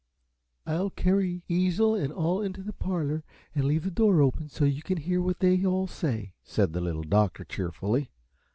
[0.65, 4.81] "I'll carry easel and all into the parlor, and leave the door open so you
[4.81, 8.09] can hear what they all say," said the Little Doctor, cheerfully.